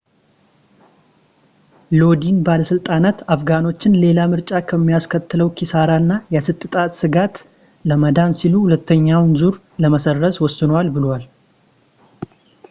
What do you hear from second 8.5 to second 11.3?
ሁለተኛውን ዙር ለመሰረዝ ወስነዋል ብለዋል